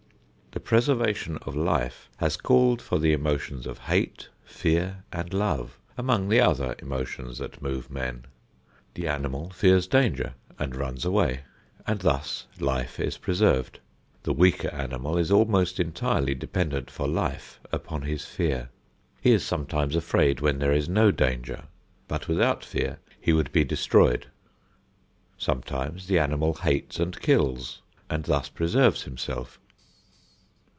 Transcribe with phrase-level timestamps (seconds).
[0.53, 6.27] The preservation of life has called for the emotions of hate, fear and love, among
[6.27, 8.25] the other emotions that move men.
[8.95, 11.43] The animal fears danger and runs away,
[11.87, 13.79] and thus life is preserved.
[14.23, 18.69] The weaker animal is almost entirely dependent for life upon his fear.
[19.21, 21.63] He is sometimes afraid when there is no danger,
[22.09, 24.27] but without fear he would be destroyed.
[25.37, 29.57] Sometimes the animal hates and kills and thus preserves himself.